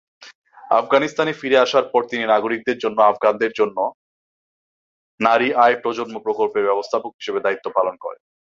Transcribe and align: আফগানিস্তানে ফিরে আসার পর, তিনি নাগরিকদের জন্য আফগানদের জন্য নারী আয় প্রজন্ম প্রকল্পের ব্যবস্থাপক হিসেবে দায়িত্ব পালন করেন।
আফগানিস্তানে 0.71 1.33
ফিরে 1.33 1.57
আসার 1.57 1.85
পর, 1.91 2.01
তিনি 2.05 2.23
নাগরিকদের 2.25 2.77
জন্য 2.77 2.97
আফগানদের 3.01 3.51
জন্য 3.59 3.77
নারী 5.19 5.47
আয় 5.63 5.75
প্রজন্ম 5.83 6.15
প্রকল্পের 6.19 6.67
ব্যবস্থাপক 6.69 7.11
হিসেবে 7.19 7.39
দায়িত্ব 7.41 7.65
পালন 7.77 7.95
করেন। 7.97 8.21